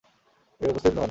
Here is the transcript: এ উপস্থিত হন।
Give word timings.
এ 0.61 0.65
উপস্থিত 0.71 0.87
হন। 0.87 0.99